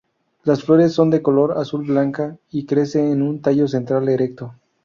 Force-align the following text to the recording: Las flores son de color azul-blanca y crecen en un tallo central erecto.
Las 0.45 0.63
flores 0.63 0.93
son 0.93 1.11
de 1.11 1.21
color 1.21 1.59
azul-blanca 1.59 2.35
y 2.49 2.65
crecen 2.65 3.11
en 3.11 3.21
un 3.21 3.39
tallo 3.39 3.67
central 3.67 4.09
erecto. 4.09 4.55